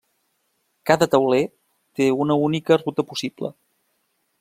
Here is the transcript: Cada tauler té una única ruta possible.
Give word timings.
Cada 0.91 1.07
tauler 1.11 1.43
té 2.01 2.09
una 2.25 2.41
única 2.49 2.83
ruta 2.87 3.11
possible. 3.13 3.57